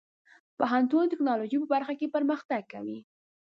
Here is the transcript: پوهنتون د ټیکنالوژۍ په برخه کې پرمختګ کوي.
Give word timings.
پوهنتون 0.57 1.03
د 1.05 1.09
ټیکنالوژۍ 1.11 1.57
په 1.61 1.67
برخه 1.73 1.93
کې 1.99 2.13
پرمختګ 2.15 2.61
کوي. 2.73 2.99